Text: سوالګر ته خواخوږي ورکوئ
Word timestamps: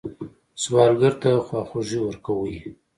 سوالګر 0.61 1.13
ته 1.21 1.29
خواخوږي 1.45 1.99
ورکوئ 2.01 2.55